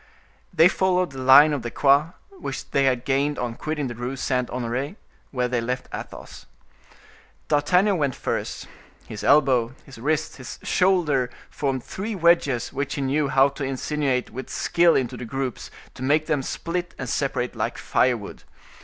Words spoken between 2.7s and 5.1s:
they had gained on quitting the Rue Saint Honore,